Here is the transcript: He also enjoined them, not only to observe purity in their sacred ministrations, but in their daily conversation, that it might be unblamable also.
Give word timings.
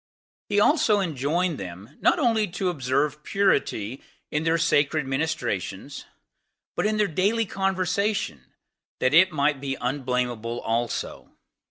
He 0.49 0.59
also 0.59 0.99
enjoined 0.99 1.59
them, 1.59 1.95
not 2.01 2.17
only 2.17 2.47
to 2.47 2.69
observe 2.69 3.21
purity 3.23 4.01
in 4.31 4.45
their 4.45 4.57
sacred 4.57 5.05
ministrations, 5.05 6.05
but 6.75 6.87
in 6.87 6.97
their 6.97 7.05
daily 7.07 7.45
conversation, 7.45 8.45
that 8.99 9.13
it 9.13 9.31
might 9.31 9.61
be 9.61 9.77
unblamable 9.79 10.59
also. 10.63 11.29